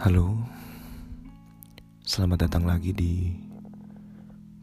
[0.00, 0.32] Halo,
[2.08, 3.36] selamat datang lagi di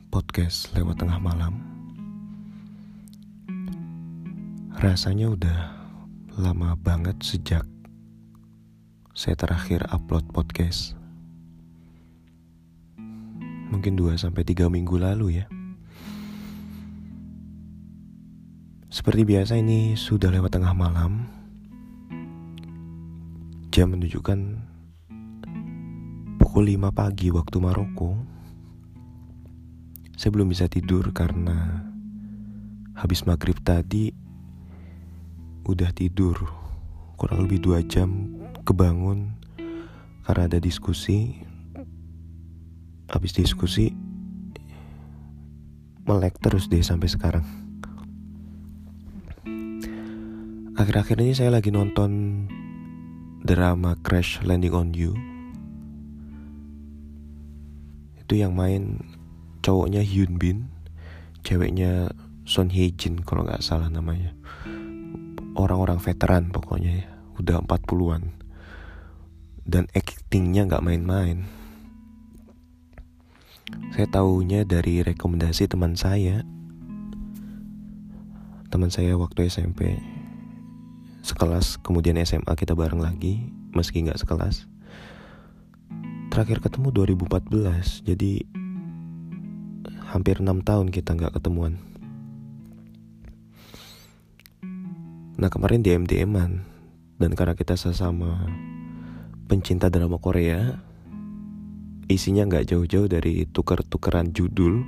[0.10, 1.62] podcast lewat tengah malam.
[4.82, 5.60] Rasanya udah
[6.42, 7.62] lama banget sejak
[9.14, 10.98] saya terakhir upload podcast.
[13.70, 15.46] Mungkin 2 sampai 3 minggu lalu ya.
[18.90, 21.30] Seperti biasa ini sudah lewat tengah malam.
[23.70, 24.67] Jam menunjukkan
[26.58, 28.18] pukul 5 pagi waktu Maroko
[30.18, 31.86] Saya belum bisa tidur karena
[32.98, 34.10] Habis maghrib tadi
[35.70, 36.50] Udah tidur.
[37.14, 38.10] Kurang lebih 2 jam
[38.66, 39.38] Kebangun
[40.26, 41.46] Karena ada diskusi.
[43.06, 43.94] Habis diskusi
[46.10, 47.46] Melek terus deh sampai sekarang.
[50.74, 52.50] Akhir-akhir ini saya lagi nonton
[53.46, 55.37] drama Crash Landing on You
[58.28, 59.08] itu yang main
[59.64, 60.68] cowoknya Hyun Bin
[61.48, 62.12] ceweknya
[62.44, 64.36] Son Hye Jin kalau nggak salah namanya.
[65.56, 68.36] Orang-orang veteran pokoknya ya udah 40-an
[69.64, 71.48] dan actingnya nggak main-main.
[73.96, 76.44] Saya tahunya dari rekomendasi teman saya.
[78.68, 79.96] Teman saya waktu SMP
[81.24, 84.68] sekelas kemudian SMA kita bareng lagi meski nggak sekelas
[86.38, 88.46] terakhir ketemu 2014 jadi
[90.14, 91.82] hampir 6 tahun kita nggak ketemuan.
[95.42, 96.62] Nah kemarin DM DMan
[97.18, 98.46] dan karena kita sesama
[99.50, 100.78] pencinta drama Korea
[102.06, 104.86] isinya nggak jauh-jauh dari tuker-tukeran judul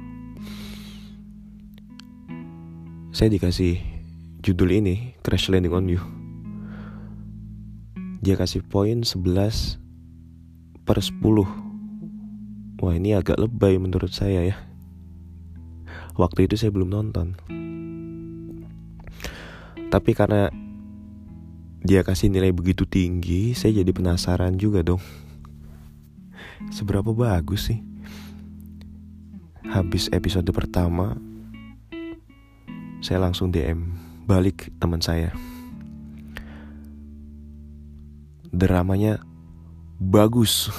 [3.10, 3.82] saya dikasih
[4.46, 6.02] judul ini Crash Landing on You.
[8.22, 9.89] Dia kasih poin 11
[10.90, 11.22] per 10
[12.82, 14.58] Wah ini agak lebay menurut saya ya.
[16.18, 17.38] Waktu itu saya belum nonton.
[19.94, 20.50] Tapi karena
[21.86, 25.04] dia kasih nilai begitu tinggi Saya jadi penasaran juga dong.
[26.74, 27.86] Seberapa bagus sih?
[29.70, 31.22] Habis episode pertama
[33.06, 33.94] Saya langsung DM
[34.26, 35.38] balik teman saya.
[38.50, 39.29] Dramanya
[40.00, 40.72] bagus.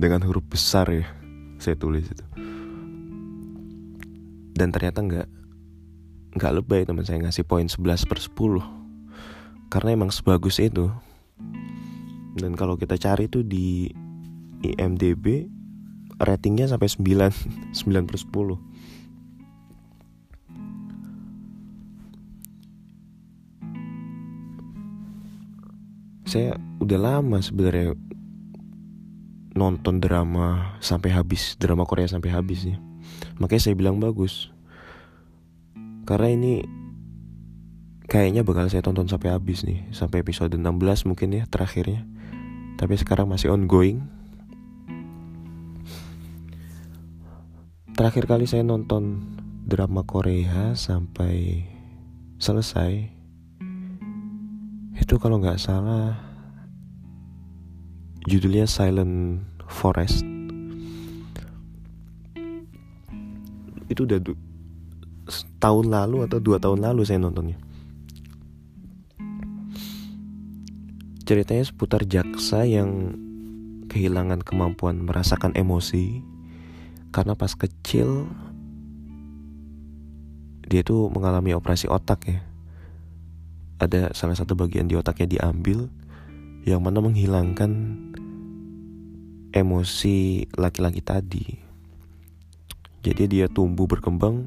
[0.00, 1.06] Dengan huruf besar ya
[1.60, 2.24] saya tulis itu.
[4.56, 5.28] Dan ternyata nggak
[6.32, 10.90] nggak lebay teman saya ngasih poin 11 per 10 karena emang sebagus itu.
[12.32, 13.92] Dan kalau kita cari tuh di
[14.64, 15.46] IMDB
[16.16, 18.71] ratingnya sampai 9 9 per 10
[26.32, 27.92] saya udah lama sebenarnya
[29.52, 32.80] nonton drama sampai habis drama Korea sampai habis ya
[33.36, 34.48] makanya saya bilang bagus.
[36.02, 36.66] Karena ini
[38.10, 42.06] kayaknya bakal saya tonton sampai habis nih sampai episode 16 mungkin ya terakhirnya.
[42.80, 44.02] Tapi sekarang masih ongoing.
[47.92, 49.20] Terakhir kali saya nonton
[49.68, 51.68] drama Korea sampai
[52.42, 53.21] selesai
[55.02, 56.14] itu kalau nggak salah
[58.30, 60.22] judulnya Silent Forest.
[63.90, 64.22] Itu udah
[65.58, 67.58] tahun lalu atau dua tahun lalu saya nontonnya.
[71.26, 73.18] Ceritanya seputar jaksa yang
[73.90, 76.22] kehilangan kemampuan merasakan emosi
[77.10, 78.30] karena pas kecil
[80.64, 82.40] dia tuh mengalami operasi otak ya
[83.82, 85.90] ada salah satu bagian di otaknya diambil
[86.62, 87.98] yang mana menghilangkan
[89.50, 91.46] emosi laki-laki tadi.
[93.02, 94.46] Jadi dia tumbuh berkembang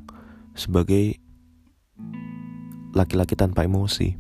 [0.56, 1.20] sebagai
[2.96, 4.16] laki-laki tanpa emosi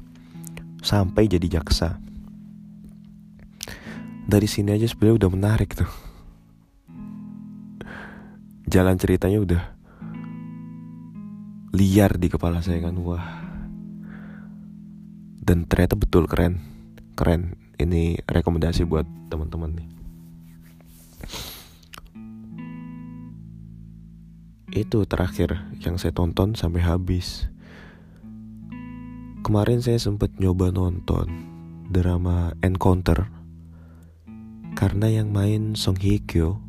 [0.83, 2.03] sampai jadi jaksa.
[4.27, 5.91] Dari sini aja sebenarnya udah menarik tuh.
[8.67, 9.63] Jalan ceritanya udah
[11.71, 13.44] liar di kepala saya kan wah
[15.45, 16.57] dan ternyata betul keren.
[17.13, 17.61] Keren.
[17.77, 19.89] Ini rekomendasi buat teman-teman nih.
[24.75, 27.47] Itu terakhir yang saya tonton sampai habis.
[29.45, 31.29] Kemarin saya sempat nyoba nonton
[31.93, 33.29] drama Encounter.
[34.75, 36.59] Karena yang main Song Hye Kyo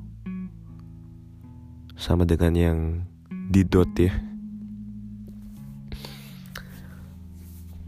[1.97, 2.79] sama dengan yang
[3.51, 4.13] di dot ya.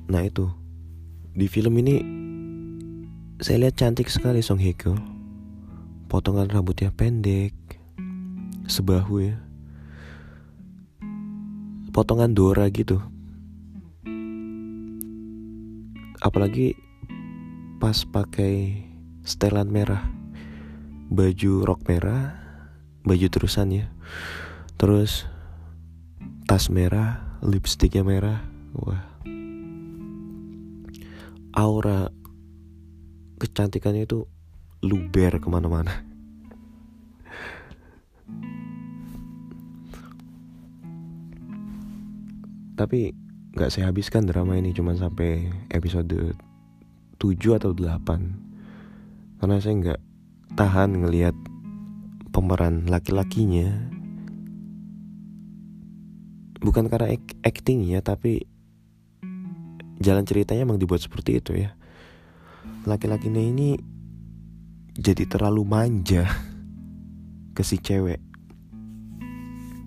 [0.09, 0.49] Nah itu
[1.39, 2.03] di film ini
[3.39, 4.99] saya lihat cantik sekali Song Hye Kyo.
[6.11, 7.55] Potongan rambutnya pendek
[8.67, 9.39] sebahu ya.
[11.95, 12.99] Potongan Dora gitu.
[16.19, 16.75] Apalagi
[17.79, 18.83] pas pakai
[19.23, 20.11] setelan merah.
[21.07, 22.35] Baju rok merah
[23.07, 23.87] baju terusan ya.
[24.75, 25.23] Terus
[26.51, 28.43] tas merah lipstiknya merah.
[28.75, 29.18] Wah
[31.59, 32.07] aura
[33.43, 34.23] kecantikannya itu
[34.87, 36.07] luber ke mana-mana.
[42.79, 43.11] Tapi
[43.59, 46.39] nggak saya habiskan drama ini cuma sampai episode
[47.19, 50.01] 7 atau 8 karena saya nggak
[50.55, 51.35] tahan ngelihat
[52.31, 53.67] pemeran laki-lakinya.
[56.63, 58.47] Bukan karena acting ya tapi
[59.99, 61.75] jalan ceritanya emang dibuat seperti itu ya.
[62.87, 63.75] Laki-lakinya ini
[64.95, 66.27] jadi terlalu manja
[67.57, 68.23] ke si cewek.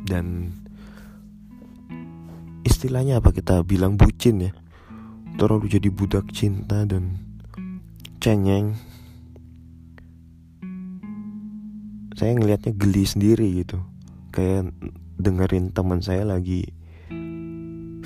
[0.03, 0.51] Dan
[2.67, 4.51] istilahnya apa kita bilang bucin ya.
[5.39, 7.15] Terlalu jadi budak cinta dan
[8.19, 8.75] cengeng.
[12.19, 13.79] Saya ngelihatnya geli sendiri gitu.
[14.35, 14.75] Kayak
[15.17, 16.69] dengerin teman saya lagi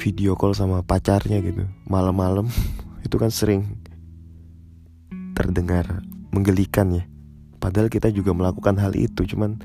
[0.06, 1.66] video call sama pacarnya gitu.
[1.90, 2.46] Malam-malam
[3.02, 3.82] itu kan sering
[5.34, 7.10] terdengar menggelikan ya.
[7.58, 9.58] Padahal kita juga melakukan hal itu cuman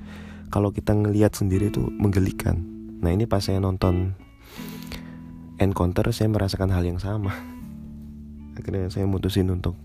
[0.48, 2.56] kalau kita ngelihat sendiri itu menggelikan.
[3.04, 4.16] Nah ini pas saya nonton
[5.60, 7.36] encounter saya merasakan hal yang sama.
[8.56, 9.76] Akhirnya saya mutusin untuk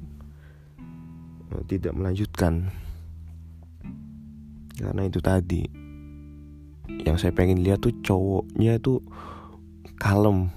[1.52, 2.72] uh, tidak melanjutkan.
[4.80, 5.68] Karena itu tadi
[7.04, 9.04] yang saya pengen lihat tuh cowoknya itu
[9.98, 10.50] kalem.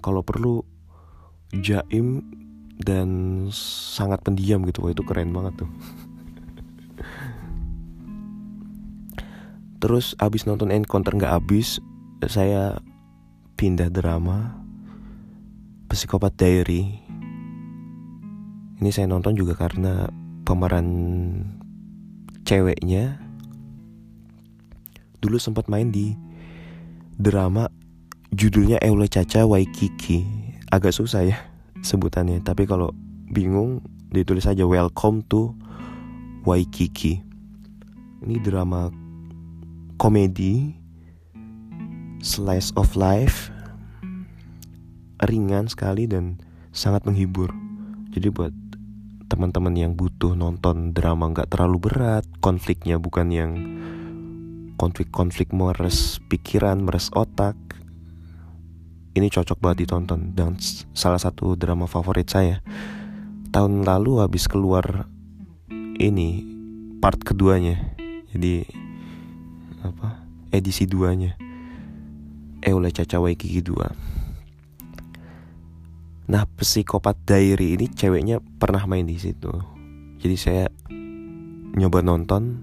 [0.00, 0.64] Kalau perlu
[1.54, 2.24] jaim
[2.80, 3.08] dan
[3.52, 4.80] sangat pendiam gitu.
[4.84, 5.70] Wah, itu keren banget tuh.
[9.80, 11.80] Terus abis nonton encounter nggak abis
[12.28, 12.76] saya
[13.56, 14.60] pindah drama
[15.88, 17.02] Psikopat Diary.
[18.80, 20.08] Ini saya nonton juga karena
[20.46, 20.86] pemeran
[22.46, 23.20] ceweknya.
[25.20, 26.16] Dulu sempat main di
[27.20, 27.68] drama
[28.30, 30.22] judulnya Eule Caca Waikiki.
[30.70, 31.38] Agak susah ya
[31.82, 32.94] sebutannya tapi kalau
[33.26, 33.82] bingung
[34.14, 35.54] ditulis aja Welcome to
[36.46, 37.22] Waikiki.
[38.22, 38.94] Ini drama
[39.98, 40.76] komedi
[42.20, 43.50] slice of life
[45.26, 46.38] ringan sekali dan
[46.70, 47.50] sangat menghibur.
[48.14, 48.54] Jadi buat
[49.30, 53.52] teman-teman yang butuh nonton drama nggak terlalu berat konfliknya bukan yang
[54.74, 57.54] konflik-konflik meres pikiran meres otak
[59.10, 60.54] ini cocok banget ditonton dan
[60.94, 62.62] salah satu drama favorit saya.
[63.50, 65.10] Tahun lalu habis keluar
[65.98, 66.46] ini
[67.02, 67.74] part keduanya.
[68.30, 68.62] Jadi
[69.82, 70.22] apa
[70.54, 71.34] edisi duanya.
[72.60, 79.50] Eula Caca Waikiki 2 Nah psikopat diary ini ceweknya pernah main di situ.
[80.22, 80.70] Jadi saya
[81.74, 82.62] nyoba nonton.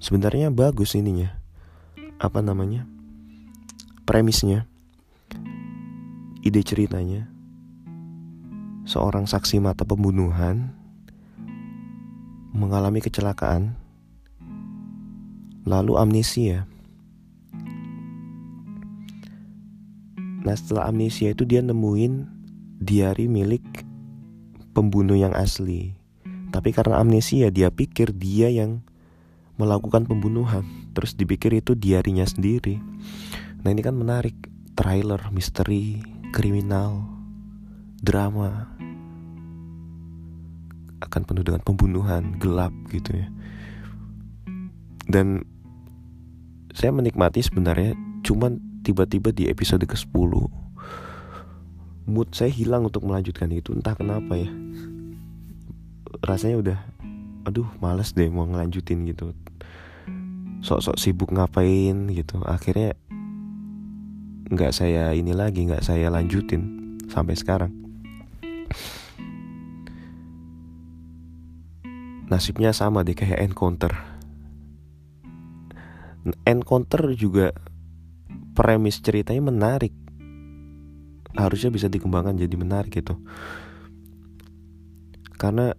[0.00, 1.36] Sebenarnya bagus ininya.
[2.22, 2.88] Apa namanya
[4.08, 4.64] Premisnya
[6.40, 7.28] Ide ceritanya
[8.88, 10.72] Seorang saksi mata pembunuhan
[12.56, 13.76] Mengalami kecelakaan
[15.68, 16.64] Lalu amnesia.
[20.40, 22.24] Nah setelah amnesia itu dia nemuin
[22.80, 23.84] diary milik
[24.72, 25.92] pembunuh yang asli.
[26.48, 28.80] Tapi karena amnesia dia pikir dia yang
[29.60, 30.64] melakukan pembunuhan.
[30.96, 32.80] Terus dipikir itu diarinya sendiri
[33.68, 34.48] Nah ini kan menarik.
[34.72, 36.00] Trailer, misteri,
[36.32, 37.04] kriminal,
[38.00, 38.72] drama.
[41.04, 43.28] Akan penuh dengan pembunuhan, gelap gitu ya.
[45.04, 45.44] Dan
[46.72, 47.92] saya menikmati sebenarnya
[48.28, 50.32] Cuman tiba-tiba di episode ke-10
[52.08, 53.72] mood saya hilang untuk melanjutkan itu.
[53.72, 54.52] Entah kenapa ya.
[56.20, 56.78] Rasanya udah
[57.48, 59.32] aduh males deh mau ngelanjutin gitu.
[60.60, 62.44] Sok-sok sibuk ngapain gitu.
[62.44, 62.96] Akhirnya
[64.48, 67.72] nggak saya ini lagi nggak saya lanjutin sampai sekarang.
[72.28, 73.92] Nasibnya sama deh kayak encounter.
[76.44, 77.56] Encounter juga
[78.52, 79.96] premis ceritanya menarik.
[81.36, 83.16] Harusnya bisa dikembangkan jadi menarik gitu.
[85.40, 85.72] Karena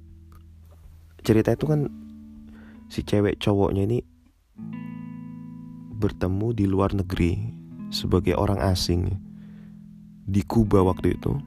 [1.22, 1.86] cerita itu kan
[2.90, 4.00] si cewek cowoknya ini
[6.00, 7.59] bertemu di luar negeri
[7.90, 9.18] sebagai orang asing
[10.30, 11.38] di Kuba waktu itu.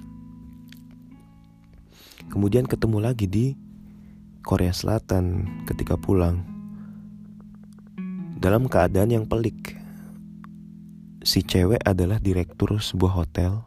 [2.30, 3.54] Kemudian ketemu lagi di
[4.42, 6.42] Korea Selatan ketika pulang.
[8.42, 9.78] Dalam keadaan yang pelik
[11.22, 13.62] si cewek adalah direktur sebuah hotel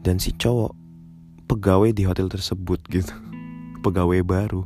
[0.00, 0.72] dan si cowok
[1.44, 3.12] pegawai di hotel tersebut gitu.
[3.84, 4.64] Pegawai baru.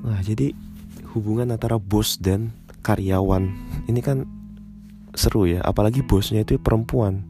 [0.00, 0.56] Nah jadi
[1.12, 3.52] hubungan antara bos dan karyawan
[3.90, 4.24] ini kan
[5.16, 7.26] seru ya apalagi bosnya itu perempuan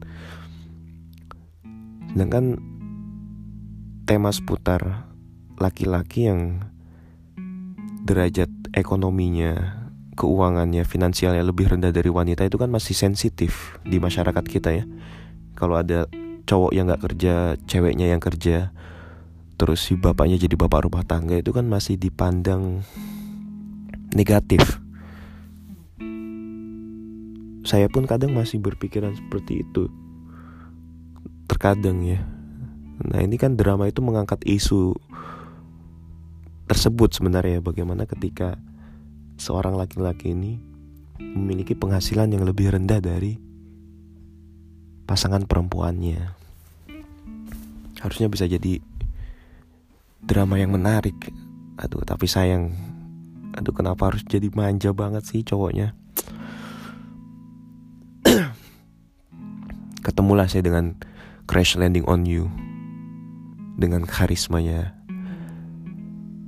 [2.13, 2.59] sedangkan
[4.07, 5.07] tema seputar
[5.59, 6.63] laki-laki yang
[8.07, 9.83] derajat ekonominya
[10.17, 14.83] keuangannya, finansialnya lebih rendah dari wanita itu kan masih sensitif di masyarakat kita ya.
[15.53, 16.09] Kalau ada
[16.49, 18.73] cowok yang nggak kerja, ceweknya yang kerja,
[19.61, 22.81] terus si bapaknya jadi bapak rumah tangga itu kan masih dipandang
[24.17, 24.81] negatif.
[27.67, 29.91] Saya pun kadang masih berpikiran seperti itu.
[31.51, 32.23] Terkadang ya.
[33.03, 34.95] Nah ini kan drama itu mengangkat isu
[36.71, 38.55] tersebut sebenarnya bagaimana ketika
[39.35, 40.63] seorang laki-laki ini
[41.19, 43.35] memiliki penghasilan yang lebih rendah dari
[45.03, 46.23] pasangan perempuannya.
[47.99, 48.79] Harusnya bisa jadi
[50.23, 51.19] drama yang menarik.
[51.83, 52.71] Aduh, tapi sayang.
[53.59, 56.06] Aduh, kenapa harus jadi manja banget sih cowoknya?
[60.07, 60.95] Ketemulah saya dengan
[61.51, 62.47] Crash Landing on You.
[63.75, 64.95] Dengan karismanya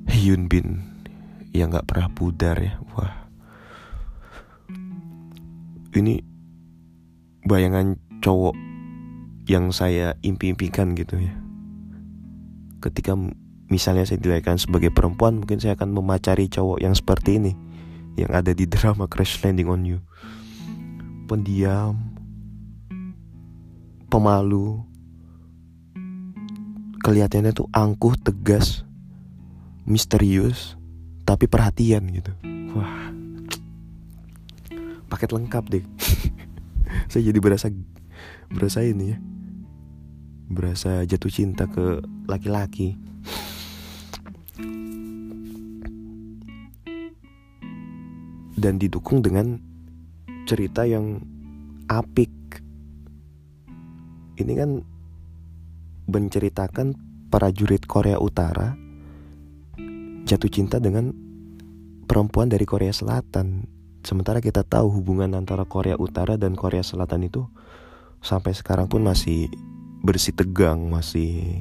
[0.07, 0.79] Hyun Bin
[1.51, 2.79] yang nggak pernah pudar ya.
[2.95, 3.27] Wah.
[5.91, 6.23] Ini
[7.43, 8.55] bayangan cowok
[9.51, 11.35] yang saya impi-impikan gitu ya.
[12.79, 13.19] Ketika
[13.67, 17.53] misalnya saya dilahirkan sebagai perempuan mungkin saya akan memacari cowok yang seperti ini
[18.15, 19.99] yang ada di drama Crash Landing on You.
[21.27, 22.18] Pendiam
[24.09, 24.81] pemalu.
[26.99, 28.83] Kelihatannya tuh angkuh tegas
[29.87, 30.75] misterius
[31.23, 32.33] tapi perhatian gitu.
[32.73, 33.13] Wah.
[35.09, 35.85] Paket lengkap deh.
[37.09, 37.69] Saya jadi berasa
[38.49, 39.17] berasa ini ya.
[40.49, 42.97] Berasa jatuh cinta ke laki-laki.
[48.59, 49.55] Dan didukung dengan
[50.43, 51.23] cerita yang
[51.87, 52.38] apik
[54.39, 54.79] ini kan
[56.09, 56.95] menceritakan
[57.29, 58.73] prajurit Korea Utara
[60.25, 61.13] jatuh cinta dengan
[62.09, 63.69] perempuan dari Korea Selatan.
[64.01, 67.45] Sementara kita tahu hubungan antara Korea Utara dan Korea Selatan itu
[68.23, 69.51] sampai sekarang pun masih
[70.01, 71.59] bersih tegang, masih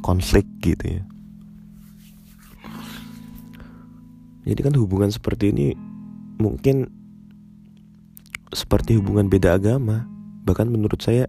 [0.00, 1.02] konflik gitu ya.
[4.46, 5.66] Jadi kan hubungan seperti ini
[6.38, 6.86] mungkin
[8.54, 10.06] seperti hubungan beda agama,
[10.46, 11.26] bahkan menurut saya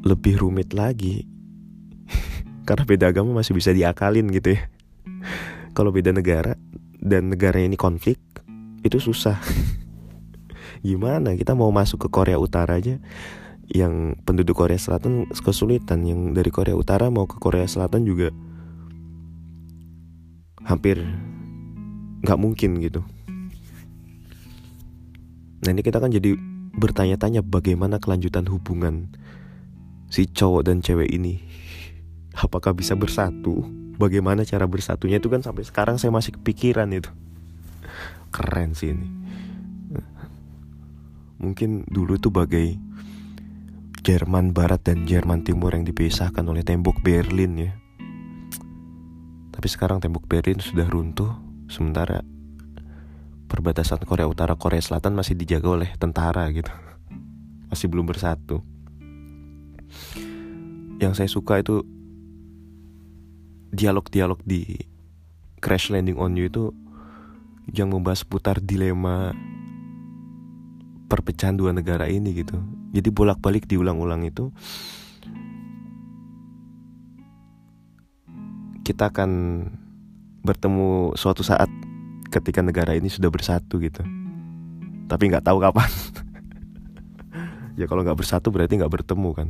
[0.00, 1.28] lebih rumit lagi.
[2.68, 4.62] Karena beda agama masih bisa diakalin gitu ya.
[5.76, 6.56] Kalau beda negara
[7.00, 8.18] dan negara ini konflik
[8.80, 9.38] itu susah.
[10.86, 11.36] Gimana?
[11.36, 12.96] Kita mau masuk ke Korea Utara aja.
[13.70, 18.34] Yang penduduk Korea Selatan kesulitan yang dari Korea Utara mau ke Korea Selatan juga
[20.66, 20.98] hampir
[22.26, 23.06] nggak mungkin gitu.
[25.60, 26.34] Nah ini kita kan jadi
[26.74, 29.12] bertanya-tanya bagaimana kelanjutan hubungan
[30.10, 31.50] si cowok dan cewek ini
[32.36, 33.66] apakah bisa bersatu?
[34.00, 37.12] Bagaimana cara bersatunya itu kan sampai sekarang saya masih kepikiran itu.
[38.32, 39.08] Keren sih ini.
[41.40, 42.76] Mungkin dulu tuh bagai
[44.00, 47.72] Jerman Barat dan Jerman Timur yang dipisahkan oleh tembok Berlin ya.
[49.52, 51.36] Tapi sekarang tembok Berlin sudah runtuh
[51.68, 52.24] sementara
[53.52, 56.72] perbatasan Korea Utara Korea Selatan masih dijaga oleh tentara gitu.
[57.68, 58.64] Masih belum bersatu
[61.00, 61.80] yang saya suka itu
[63.70, 64.66] dialog-dialog di
[65.62, 66.64] Crash Landing on You itu
[67.70, 69.30] yang membahas putar dilema
[71.06, 72.58] perpecahan dua negara ini gitu.
[72.90, 74.50] Jadi bolak-balik diulang-ulang itu
[78.82, 79.30] kita akan
[80.42, 81.70] bertemu suatu saat
[82.30, 84.02] ketika negara ini sudah bersatu gitu.
[85.06, 85.90] Tapi nggak tahu kapan.
[87.78, 89.48] ya kalau nggak bersatu berarti nggak bertemu kan.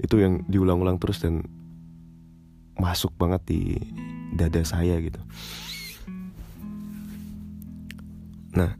[0.00, 1.44] Itu yang diulang-ulang terus dan
[2.80, 3.60] masuk banget di
[4.32, 5.20] dada saya gitu.
[8.56, 8.74] Nah.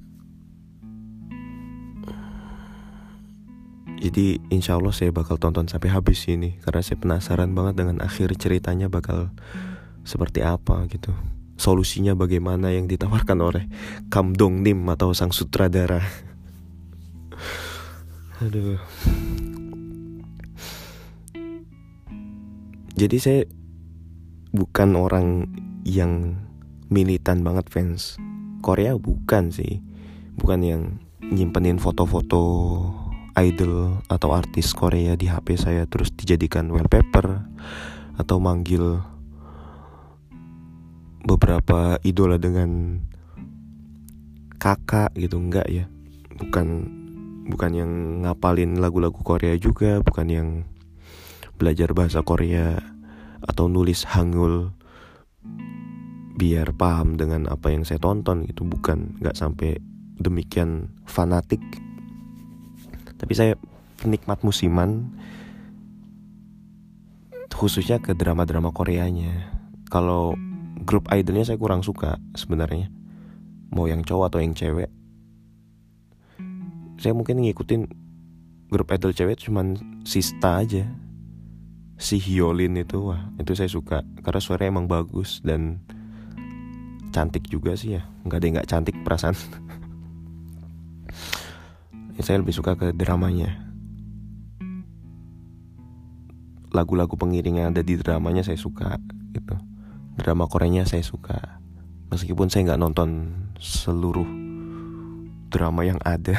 [4.01, 8.33] Jadi insya Allah saya bakal tonton sampai habis ini karena saya penasaran banget dengan akhir
[8.41, 9.29] ceritanya bakal
[10.09, 11.13] seperti apa gitu.
[11.61, 13.69] Solusinya bagaimana yang ditawarkan oleh
[14.09, 16.01] Kam Dong Nim atau sang sutradara.
[18.41, 18.81] Aduh
[23.01, 23.41] jadi saya
[24.53, 25.49] bukan orang
[25.89, 26.37] yang
[26.93, 28.21] militan banget fans
[28.61, 29.81] Korea bukan sih.
[30.37, 30.83] Bukan yang
[31.25, 32.45] nyimpenin foto-foto
[33.41, 37.41] idol atau artis Korea di HP saya terus dijadikan wallpaper
[38.21, 39.01] atau manggil
[41.25, 43.01] beberapa idola dengan
[44.61, 45.89] kakak gitu enggak ya.
[46.37, 47.01] Bukan
[47.49, 47.93] bukan yang
[48.29, 50.49] ngapalin lagu-lagu Korea juga bukan yang
[51.61, 52.81] belajar bahasa Korea
[53.45, 54.73] atau nulis hangul
[56.41, 58.65] biar paham dengan apa yang saya tonton gitu.
[58.65, 59.77] Bukan nggak sampai
[60.17, 61.61] demikian fanatik.
[63.21, 63.61] Tapi saya
[64.01, 65.13] penikmat musiman
[67.53, 69.53] khususnya ke drama-drama Koreanya.
[69.93, 70.33] Kalau
[70.89, 72.89] grup idolnya saya kurang suka sebenarnya.
[73.69, 74.89] Mau yang cowok atau yang cewek.
[76.97, 77.85] Saya mungkin ngikutin
[78.73, 79.77] grup idol cewek cuman
[80.09, 80.89] Sista aja
[82.01, 84.01] si Hyolin itu wah itu saya suka.
[84.25, 85.85] Karena suara emang bagus dan
[87.13, 88.03] cantik juga sih ya.
[88.25, 89.37] Nggak ada nggak cantik perasaan.
[92.21, 93.49] Ya, saya lebih suka ke dramanya.
[96.69, 99.01] Lagu-lagu pengiring yang ada di dramanya saya suka
[99.33, 99.57] gitu.
[100.21, 101.41] Drama Koreanya saya suka.
[102.13, 104.29] Meskipun saya nggak nonton seluruh
[105.51, 106.39] drama yang ada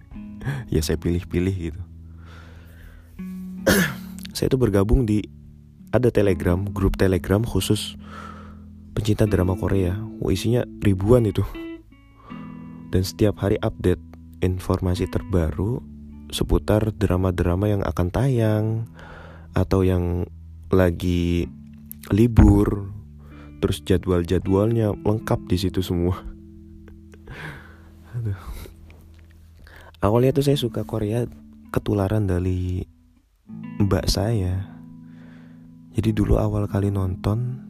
[0.72, 1.82] ya saya pilih-pilih gitu
[4.38, 5.18] saya itu bergabung di
[5.90, 7.98] ada telegram grup telegram khusus
[8.94, 9.98] pencinta drama Korea.
[10.22, 11.42] Wah, isinya ribuan itu.
[12.94, 13.98] Dan setiap hari update
[14.38, 15.82] informasi terbaru
[16.30, 18.66] seputar drama-drama yang akan tayang
[19.58, 20.22] atau yang
[20.70, 21.50] lagi
[22.14, 22.94] libur.
[23.58, 26.14] Terus jadwal-jadwalnya lengkap di situ semua.
[28.14, 28.38] Aduh.
[29.98, 31.26] awalnya tuh saya suka Korea
[31.74, 32.86] ketularan dari
[33.78, 34.66] mbak saya.
[35.94, 37.62] Jadi dulu awal kali nonton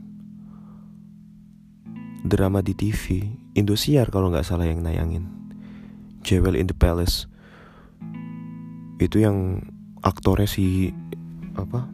[2.24, 3.24] drama di TV
[3.56, 5.28] Indosiar kalau nggak salah yang nayangin.
[6.22, 7.26] Jewel in the Palace.
[8.98, 9.64] Itu yang
[10.02, 10.92] aktornya si
[11.58, 11.90] apa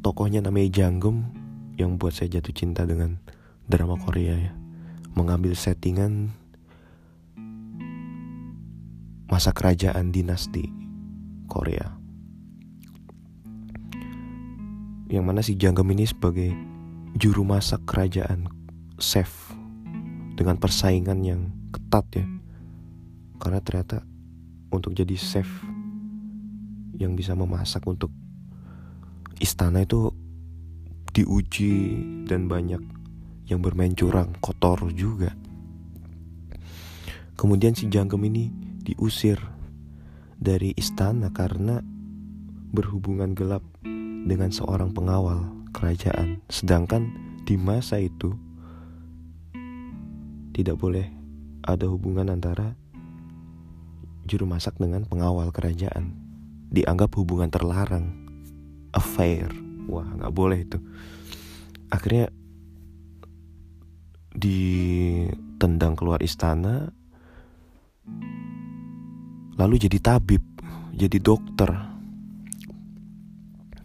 [0.00, 1.28] tokohnya namanya Janggum
[1.76, 3.20] yang buat saya jatuh cinta dengan
[3.68, 4.52] drama Korea ya.
[5.12, 6.32] Mengambil settingan
[9.28, 10.70] masa kerajaan dinasti
[11.50, 11.99] Korea
[15.10, 16.54] yang mana si Janggam ini sebagai
[17.18, 18.46] juru masak kerajaan
[19.02, 19.50] chef
[20.38, 22.26] dengan persaingan yang ketat ya
[23.42, 24.06] karena ternyata
[24.70, 25.50] untuk jadi chef
[26.94, 28.14] yang bisa memasak untuk
[29.42, 30.14] istana itu
[31.10, 31.98] diuji
[32.30, 32.78] dan banyak
[33.50, 35.34] yang bermain curang, kotor juga.
[37.34, 38.52] Kemudian si Janggem ini
[38.84, 39.40] diusir
[40.38, 41.82] dari istana karena
[42.70, 43.64] berhubungan gelap
[44.24, 46.42] dengan seorang pengawal kerajaan.
[46.50, 47.12] Sedangkan
[47.44, 48.36] di masa itu
[50.56, 51.06] tidak boleh
[51.64, 52.74] ada hubungan antara
[54.24, 56.16] juru masak dengan pengawal kerajaan.
[56.70, 58.14] Dianggap hubungan terlarang,
[58.94, 59.50] affair
[59.86, 60.78] wah nggak boleh itu
[61.90, 62.30] akhirnya
[64.34, 66.94] ditendang keluar istana
[69.58, 70.42] lalu jadi tabib
[70.94, 71.89] jadi dokter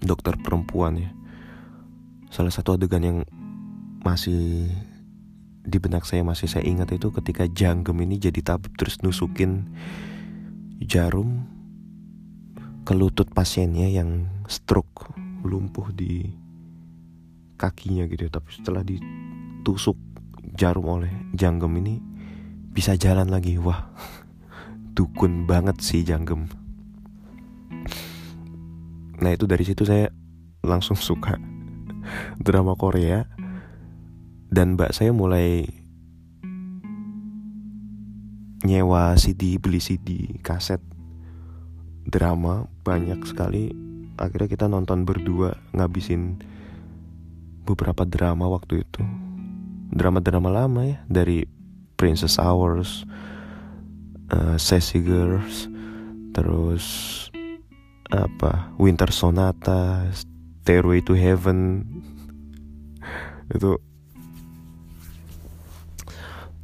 [0.01, 1.11] dokter perempuan ya.
[2.33, 3.19] Salah satu adegan yang
[4.03, 4.69] masih
[5.65, 9.65] di benak saya masih saya ingat itu ketika Janggem ini jadi tabib terus nusukin
[10.77, 11.49] jarum
[12.85, 15.09] ke lutut pasiennya yang stroke
[15.41, 16.29] lumpuh di
[17.57, 19.97] kakinya gitu tapi setelah ditusuk
[20.53, 21.95] jarum oleh janggem ini
[22.69, 23.57] bisa jalan lagi.
[23.57, 23.89] Wah
[24.95, 26.45] dukun banget sih janggem
[29.23, 30.11] nah itu dari situ saya
[30.65, 31.37] langsung suka
[32.41, 33.29] drama Korea.
[34.45, 35.67] Dan mbak saya mulai
[38.63, 40.79] nyewa CD beli CD kaset
[42.07, 43.73] drama banyak sekali.
[44.15, 46.39] Akhirnya kita nonton berdua ngabisin
[47.67, 49.01] beberapa drama waktu itu.
[49.91, 51.43] Drama-drama lama ya dari
[51.99, 53.03] Princess Hours,
[54.31, 55.67] uh, Sassy Girls,
[56.31, 56.85] terus
[58.09, 61.85] apa Winter Sonata, Stairway to Heaven
[63.53, 63.77] itu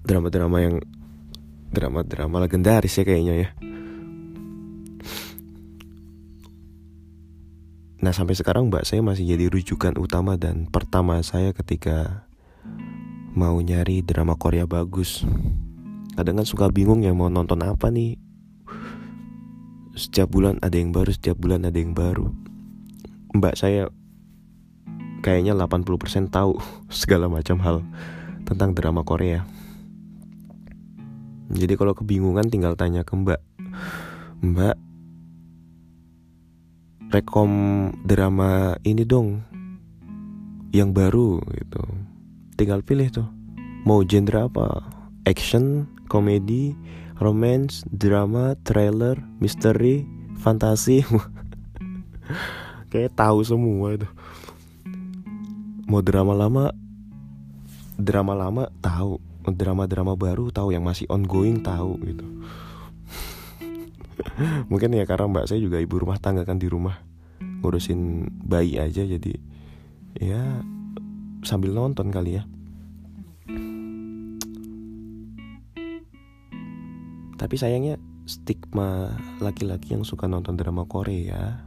[0.02, 0.76] drama-drama yang
[1.72, 3.50] drama-drama legendaris ya kayaknya ya.
[8.02, 12.26] Nah sampai sekarang mbak saya masih jadi rujukan utama dan pertama saya ketika
[13.38, 15.22] mau nyari drama Korea bagus.
[16.18, 18.18] Kadang kan suka bingung ya mau nonton apa nih.
[19.92, 22.32] Setiap bulan ada yang baru, setiap bulan ada yang baru.
[23.36, 23.88] Mbak saya
[25.24, 26.60] kayaknya 80% tahu
[26.92, 27.84] segala macam hal
[28.48, 29.48] tentang drama Korea.
[31.52, 33.42] Jadi kalau kebingungan tinggal tanya ke Mbak.
[34.42, 34.78] Mbak,
[37.12, 37.52] rekom
[38.08, 39.44] drama ini dong
[40.72, 41.84] yang baru gitu.
[42.56, 43.28] Tinggal pilih tuh.
[43.84, 44.68] Mau genre apa?
[45.28, 46.72] Action, komedi,
[47.22, 50.10] romance, drama, trailer, misteri,
[50.42, 51.06] fantasi.
[52.92, 54.10] Kayak tahu semua itu.
[55.86, 56.74] Mau drama lama,
[58.02, 62.26] drama lama tahu, drama-drama baru tahu yang masih ongoing tahu gitu.
[64.74, 66.98] Mungkin ya karena mbak saya juga ibu rumah tangga kan di rumah
[67.62, 69.38] ngurusin bayi aja jadi
[70.18, 70.66] ya
[71.46, 72.50] sambil nonton kali ya.
[77.42, 77.98] Tapi sayangnya
[78.30, 81.66] stigma laki-laki yang suka nonton drama Korea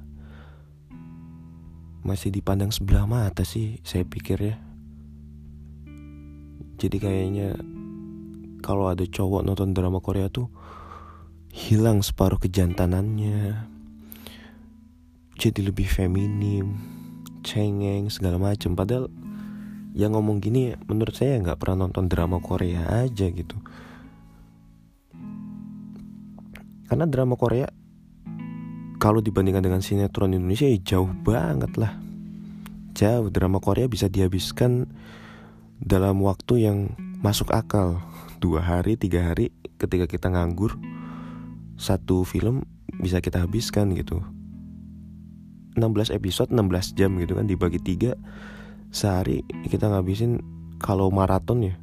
[2.07, 4.57] masih dipandang sebelah mata sih saya pikir ya.
[6.79, 7.59] Jadi kayaknya
[8.63, 10.47] kalau ada cowok nonton drama Korea tuh
[11.51, 13.67] hilang separuh kejantanannya.
[15.35, 16.79] Jadi lebih feminim
[17.43, 19.11] cengeng segala macam padahal
[19.91, 23.59] yang ngomong gini menurut saya nggak pernah nonton drama Korea aja gitu
[26.89, 27.69] karena drama Korea
[29.05, 31.93] kalau dibandingkan dengan sinetron Indonesia ya jauh banget lah.
[32.97, 34.89] Jauh drama Korea bisa dihabiskan
[35.83, 36.79] dalam waktu yang
[37.21, 38.01] masuk akal.
[38.41, 40.77] Dua hari tiga hari ketika kita nganggur
[41.77, 42.65] satu film
[42.97, 44.25] bisa kita habiskan gitu.
[45.77, 48.15] 16 episode 16 jam gitu kan dibagi tiga
[48.95, 50.39] sehari kita ngabisin
[50.79, 51.75] kalau maraton ya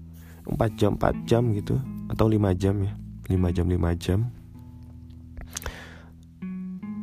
[0.47, 1.75] 4 jam 4 jam gitu
[2.07, 2.95] atau 5 jam ya
[3.27, 4.19] 5 jam 5 jam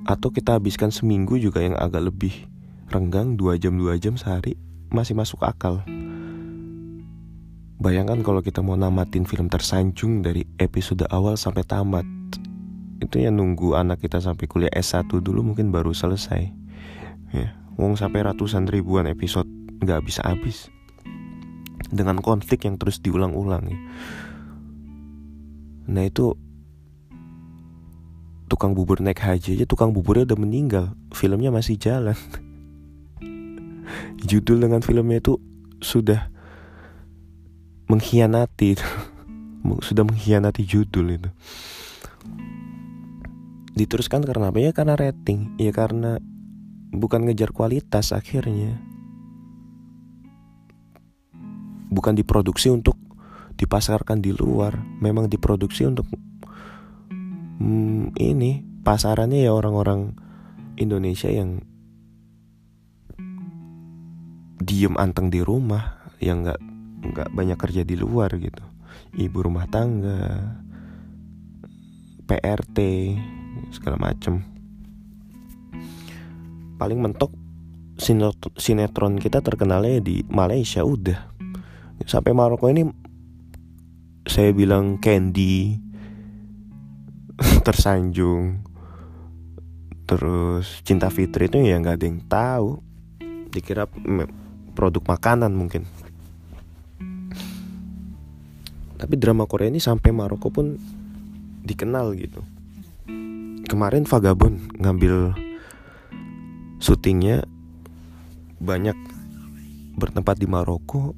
[0.09, 2.49] atau kita habiskan seminggu juga yang agak lebih
[2.89, 4.57] renggang 2 jam 2 jam sehari
[4.89, 5.85] masih masuk akal.
[7.79, 12.09] Bayangkan kalau kita mau namatin film tersanjung dari episode awal sampai tamat.
[12.99, 16.51] Itu yang nunggu anak kita sampai kuliah S1 dulu mungkin baru selesai.
[17.31, 19.47] Ya, Wong sampai ratusan ribuan episode
[19.85, 20.73] nggak bisa habis.
[21.93, 23.79] Dengan konflik yang terus diulang-ulang ya.
[25.87, 26.35] Nah itu
[28.49, 30.87] tukang bubur naik haji aja tukang buburnya udah meninggal.
[31.13, 32.17] Filmnya masih jalan.
[34.29, 35.37] Judul dengan filmnya itu
[35.79, 36.33] sudah
[37.89, 38.77] mengkhianati
[39.89, 41.31] sudah mengkhianati judul itu.
[43.79, 44.59] Diteruskan karena apa?
[44.59, 45.55] Ya karena rating.
[45.61, 46.19] Ya karena
[46.91, 48.75] bukan ngejar kualitas akhirnya.
[51.89, 52.99] Bukan diproduksi untuk
[53.55, 54.77] dipasarkan di luar.
[54.99, 56.11] Memang diproduksi untuk
[57.59, 60.15] hmm, ini pasarannya ya orang-orang
[60.79, 61.63] Indonesia yang
[64.63, 66.61] diem anteng di rumah yang nggak
[66.99, 68.63] nggak banyak kerja di luar gitu.
[69.15, 70.55] Ibu rumah tangga
[72.27, 72.79] PRT
[73.75, 74.45] segala macem.
[76.79, 77.35] Paling mentok
[78.59, 81.35] sinetron kita terkenalnya di Malaysia udah.
[82.07, 82.87] Sampai Maroko ini
[84.29, 85.88] saya bilang Candy
[87.69, 88.65] tersanjung.
[90.09, 92.81] Terus cinta fitri itu ya nggak ada yang tahu.
[93.53, 93.85] Dikira
[94.73, 95.85] produk makanan mungkin.
[98.97, 100.81] Tapi drama Korea ini sampai Maroko pun
[101.61, 102.41] dikenal gitu.
[103.69, 105.37] Kemarin Vagabond ngambil
[106.81, 107.45] syutingnya
[108.65, 108.97] banyak
[110.01, 111.13] bertempat di Maroko.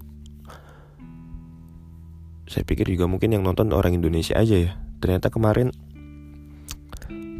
[2.51, 4.73] Saya pikir juga mungkin yang nonton orang Indonesia aja ya.
[4.99, 5.71] Ternyata kemarin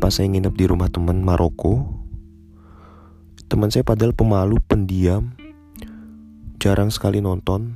[0.01, 2.01] pas saya nginep di rumah teman Maroko
[3.51, 5.35] teman saya padahal pemalu pendiam
[6.63, 7.75] jarang sekali nonton.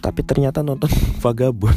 [0.00, 0.88] Tapi ternyata nonton
[1.22, 1.76] Vagabond.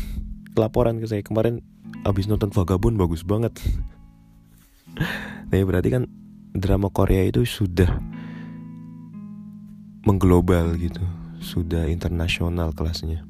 [0.55, 1.59] Laporan ke saya kemarin
[2.07, 3.53] abis nonton Vagabond bagus banget.
[5.45, 6.09] Nah berarti kan
[6.57, 8.01] drama Korea itu sudah
[10.03, 10.99] mengglobal gitu
[11.37, 13.23] sudah internasional kelasnya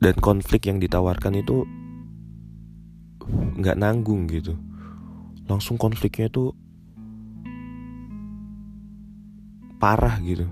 [0.00, 1.68] dan konflik yang ditawarkan itu
[3.60, 4.56] nggak nanggung gitu.
[5.44, 6.56] Langsung konfliknya itu
[9.76, 10.48] parah gitu.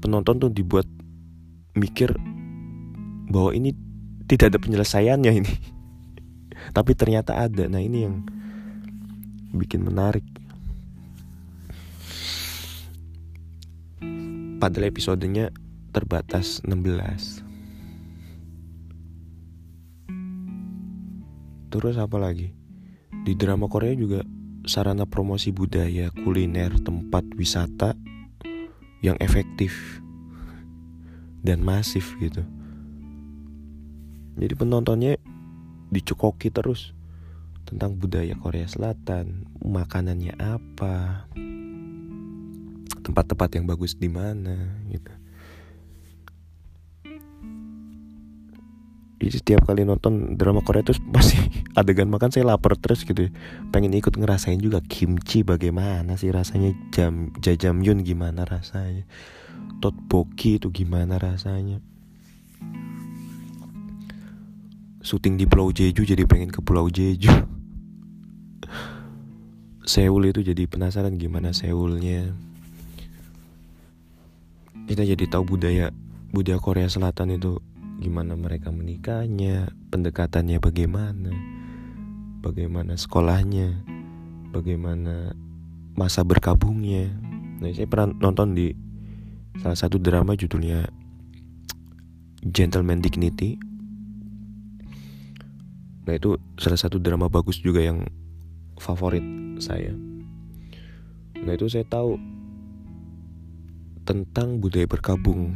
[0.00, 0.88] Penonton tuh dibuat
[1.76, 2.16] mikir
[3.28, 3.76] bahwa ini
[4.24, 5.52] tidak ada penyelesaiannya ini.
[6.76, 7.68] Tapi ternyata ada.
[7.68, 8.24] Nah ini yang
[9.52, 10.24] bikin menarik.
[14.60, 15.52] Padahal episodenya
[15.92, 17.49] terbatas 16
[21.70, 22.60] Terus apa lagi?
[23.10, 24.24] di drama Korea juga
[24.64, 27.96] sarana promosi budaya, kuliner, tempat wisata
[29.04, 30.00] yang efektif
[31.46, 32.44] dan masif gitu.
[34.40, 35.20] Jadi penontonnya
[35.92, 36.96] dicekoki terus
[37.68, 41.28] tentang budaya Korea Selatan, makanannya apa,
[43.04, 45.19] tempat-tempat yang bagus di mana gitu.
[49.20, 51.36] Jadi setiap kali nonton drama Korea itu pasti
[51.78, 53.30] adegan makan saya lapar terus gitu ya.
[53.68, 59.04] Pengen ikut ngerasain juga kimchi bagaimana sih rasanya jam jajamyun gimana rasanya.
[59.84, 61.84] Totboki itu gimana rasanya.
[65.04, 67.28] Syuting di Pulau Jeju jadi pengen ke Pulau Jeju.
[69.90, 72.32] Seoul itu jadi penasaran gimana Seoulnya.
[74.88, 75.92] Kita jadi tahu budaya
[76.32, 77.60] budaya Korea Selatan itu
[78.00, 81.32] gimana mereka menikahnya, pendekatannya bagaimana,
[82.40, 83.84] bagaimana sekolahnya,
[84.56, 85.36] bagaimana
[85.92, 87.12] masa berkabungnya.
[87.60, 88.72] Nah, saya pernah nonton di
[89.60, 90.88] salah satu drama judulnya
[92.40, 93.60] Gentleman Dignity.
[96.08, 98.08] Nah, itu salah satu drama bagus juga yang
[98.80, 99.22] favorit
[99.60, 99.92] saya.
[101.36, 102.16] Nah, itu saya tahu
[104.08, 105.52] tentang budaya berkabung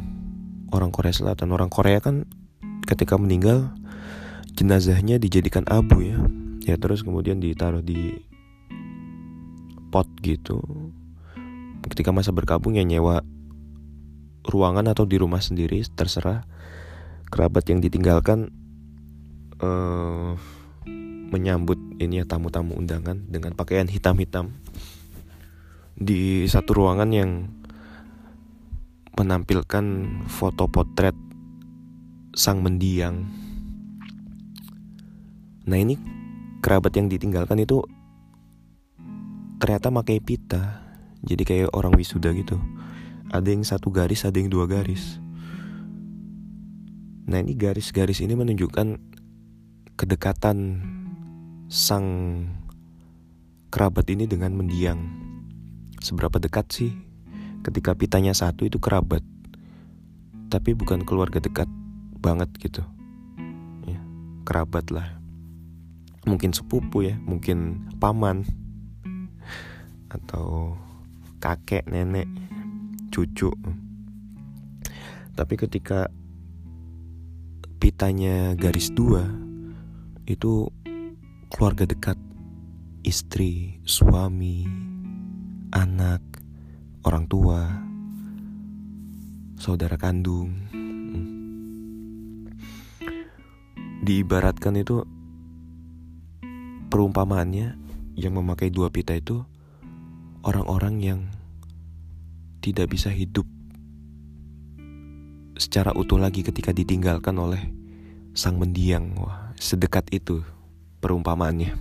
[0.74, 1.54] orang Korea Selatan.
[1.54, 2.26] Orang Korea kan
[2.84, 3.70] ketika meninggal
[4.58, 6.18] jenazahnya dijadikan abu ya.
[6.66, 8.26] Ya terus kemudian ditaruh di
[9.94, 10.58] pot gitu.
[11.86, 13.22] Ketika masa berkabung ya nyewa
[14.44, 16.42] ruangan atau di rumah sendiri terserah.
[17.30, 18.54] Kerabat yang ditinggalkan
[19.58, 20.38] uh,
[21.34, 24.54] menyambut ini ya tamu-tamu undangan dengan pakaian hitam-hitam
[25.98, 27.30] di satu ruangan yang
[29.14, 29.84] menampilkan
[30.26, 31.14] foto potret
[32.34, 33.22] sang mendiang.
[35.64, 35.94] Nah ini
[36.60, 37.80] kerabat yang ditinggalkan itu
[39.62, 40.82] ternyata pakai pita,
[41.22, 42.58] jadi kayak orang wisuda gitu.
[43.30, 45.22] Ada yang satu garis, ada yang dua garis.
[47.24, 49.00] Nah ini garis-garis ini menunjukkan
[49.96, 50.58] kedekatan
[51.72, 52.06] sang
[53.72, 55.00] kerabat ini dengan mendiang.
[56.04, 56.92] Seberapa dekat sih
[57.64, 59.24] ketika pitanya satu itu kerabat.
[60.52, 61.66] Tapi bukan keluarga dekat
[62.20, 62.84] banget gitu.
[63.88, 63.98] Ya
[64.44, 65.18] kerabat lah.
[66.28, 68.44] Mungkin sepupu ya mungkin paman.
[70.12, 70.76] Atau
[71.40, 72.28] kakek nenek
[73.08, 73.50] cucu.
[75.34, 76.12] Tapi ketika
[77.82, 79.26] pitanya garis dua
[80.28, 80.68] itu
[81.48, 82.20] keluarga dekat.
[83.04, 84.64] Istri suami
[85.68, 86.33] anak
[87.04, 87.60] orang tua,
[89.60, 90.56] saudara kandung.
[94.04, 95.04] Diibaratkan itu
[96.88, 97.76] perumpamaannya
[98.16, 99.44] yang memakai dua pita itu
[100.44, 101.20] orang-orang yang
[102.60, 103.48] tidak bisa hidup
[105.56, 107.72] secara utuh lagi ketika ditinggalkan oleh
[108.32, 109.12] sang mendiang.
[109.20, 110.44] Wah, sedekat itu
[111.00, 111.72] perumpamaannya.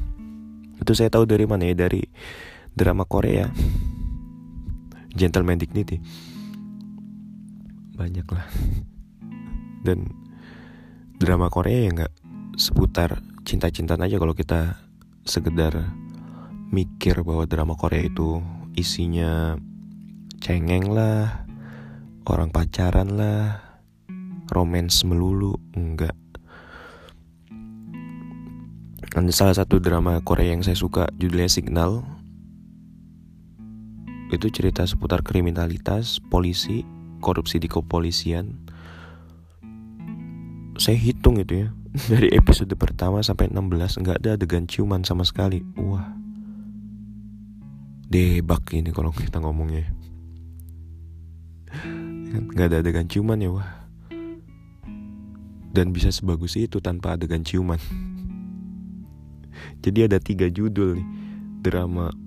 [0.80, 1.76] Itu saya tahu dari mana ya?
[1.88, 2.04] Dari
[2.76, 3.48] drama Korea
[5.14, 6.02] gentleman dignity.
[7.94, 8.46] Banyak lah
[9.86, 10.10] dan
[11.20, 12.14] drama Korea ya nggak
[12.56, 14.80] seputar cinta-cintaan aja kalau kita
[15.28, 15.94] sekedar
[16.74, 18.42] mikir bahwa drama Korea itu
[18.74, 19.60] isinya
[20.42, 21.46] cengeng lah
[22.26, 23.62] orang pacaran lah
[24.50, 26.16] romance melulu enggak.
[29.14, 32.02] Ada salah satu drama Korea yang saya suka judulnya Signal
[34.34, 36.82] itu cerita seputar kriminalitas, polisi,
[37.22, 38.58] korupsi di kepolisian.
[40.76, 41.70] Saya hitung itu ya
[42.12, 45.62] dari episode pertama sampai 16 nggak ada adegan ciuman sama sekali.
[45.78, 46.10] Wah,
[48.10, 49.86] debak ini kalau kita ngomongnya.
[52.34, 53.70] Nggak ada adegan ciuman ya wah.
[55.74, 57.82] Dan bisa sebagus itu tanpa adegan ciuman.
[59.84, 61.08] Jadi ada tiga judul nih
[61.64, 62.23] drama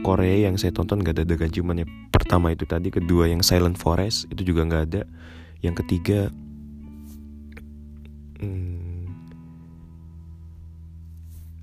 [0.00, 3.76] Korea yang saya tonton gak ada adegan ciuman ya pertama itu tadi kedua yang Silent
[3.76, 5.02] Forest itu juga gak ada.
[5.60, 6.32] Yang ketiga
[8.40, 9.12] hmm,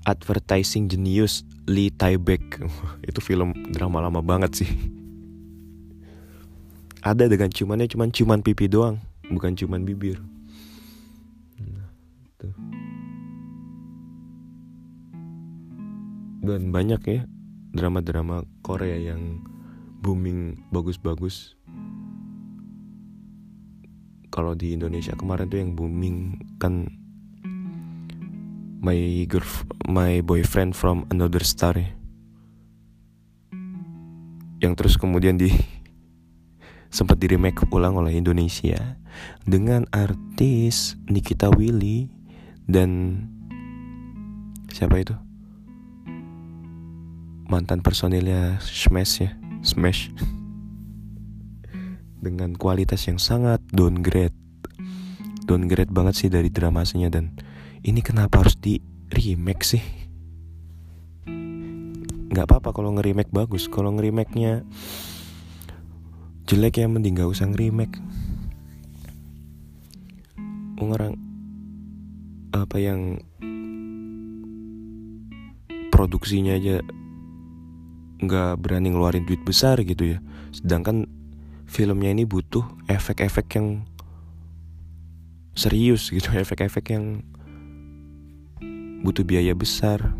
[0.06, 2.62] Advertising Genius Lee Taibek
[3.10, 4.70] itu film drama lama banget sih.
[7.02, 10.22] Ada dengan ciumannya cuman ciuman pipi doang bukan ciuman bibir.
[11.58, 11.90] Nah,
[16.40, 17.20] dan banyak ya
[17.70, 19.42] drama-drama Korea yang
[20.00, 21.54] booming bagus-bagus
[24.30, 26.86] kalau di Indonesia kemarin tuh yang booming kan
[28.80, 28.96] my
[29.28, 29.44] girl
[29.84, 31.90] my boyfriend from another star ya.
[34.62, 35.52] yang terus kemudian di
[36.96, 38.96] sempat di remake ulang oleh Indonesia
[39.44, 42.08] dengan artis Nikita Willy
[42.64, 43.20] dan
[44.70, 45.29] siapa itu
[47.50, 49.34] mantan personilnya Smash ya.
[49.66, 50.14] Smash.
[52.22, 54.38] Dengan kualitas yang sangat downgrade.
[55.50, 57.34] Downgrade banget sih dari dramasinya dan
[57.82, 58.78] ini kenapa harus di
[59.10, 59.82] remake sih?
[62.30, 63.66] Nggak apa-apa kalau nge-remake bagus.
[63.66, 64.62] Kalau nge-remake-nya
[66.46, 67.98] jelek ya mending gak usah nge-remake.
[70.78, 71.18] Orang
[72.54, 73.18] apa yang
[75.90, 76.80] produksinya aja
[78.20, 80.18] nggak berani ngeluarin duit besar gitu ya.
[80.52, 81.08] Sedangkan
[81.64, 83.68] filmnya ini butuh efek-efek yang
[85.56, 87.24] serius gitu efek-efek yang
[89.00, 90.12] butuh biaya besar.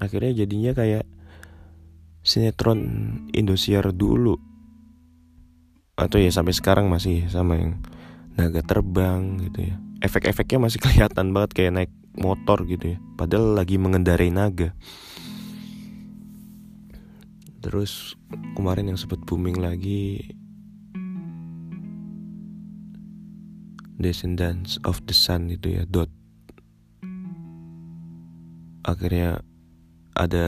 [0.00, 1.04] Akhirnya jadinya kayak
[2.24, 2.80] sinetron
[3.30, 4.40] Indosiar dulu.
[5.94, 7.78] Atau ya sampai sekarang masih sama yang
[8.34, 9.76] naga terbang gitu ya.
[10.02, 12.98] Efek-efeknya masih kelihatan banget kayak naik motor gitu ya.
[13.14, 14.74] Padahal lagi mengendarai naga
[17.64, 18.12] terus
[18.52, 20.20] kemarin yang sempat booming lagi
[23.96, 26.12] Descendants of the Sun itu ya dot.
[28.84, 29.40] Akhirnya
[30.12, 30.46] ada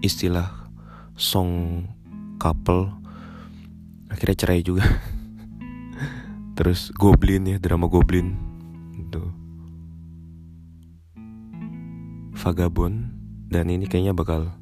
[0.00, 0.48] istilah
[1.12, 1.84] song
[2.40, 2.88] couple
[4.08, 4.86] akhirnya cerai juga.
[6.56, 8.32] Terus Goblin ya drama Goblin.
[8.96, 9.28] Itu.
[12.38, 13.12] Vagabond
[13.52, 14.54] dan ini kayaknya bakal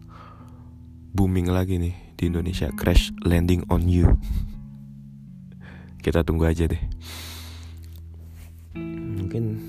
[1.12, 2.72] booming lagi nih di Indonesia.
[2.72, 4.16] Crash Landing on You.
[6.00, 6.80] Kita tunggu aja deh.
[9.20, 9.60] Mungkin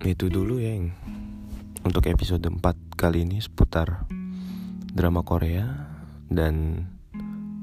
[0.00, 0.96] itu dulu ya yang
[1.84, 2.56] untuk episode 4
[2.96, 4.08] kali ini seputar
[4.96, 5.92] drama Korea.
[6.32, 6.86] Dan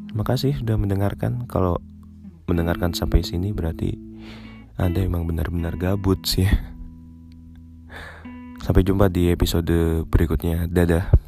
[0.08, 1.50] terima kasih sudah mendengarkan.
[1.50, 1.82] Kalau
[2.46, 3.98] mendengarkan sampai sini berarti
[4.78, 6.46] anda emang benar-benar gabut sih.
[8.62, 10.70] Sampai jumpa di episode berikutnya.
[10.70, 11.27] Dadah